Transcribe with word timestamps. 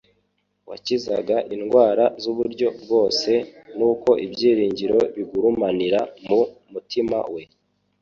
wakizaga 0.69 1.37
indwara 1.55 2.05
z'uburyo 2.21 2.67
bwose, 2.81 3.31
nuko 3.77 4.09
ibyiringiro 4.25 4.99
bigurumanira 5.15 5.99
mu 6.27 6.39
mutima 6.73 7.17
we. 7.33 7.43